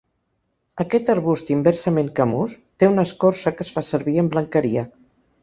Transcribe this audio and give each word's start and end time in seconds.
Aquest 0.85 1.11
arbust 1.13 1.51
inversament 1.55 2.09
camús 2.21 2.57
té 2.85 2.91
una 2.95 3.05
escorça 3.09 3.55
que 3.59 3.69
es 3.69 3.73
fa 3.77 3.87
servir 3.93 4.19
en 4.25 4.33
blanqueria. 4.39 4.89